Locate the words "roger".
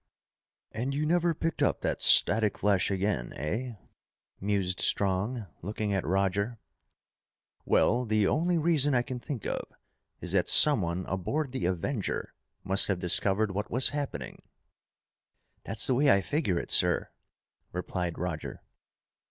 6.03-6.57, 18.17-18.63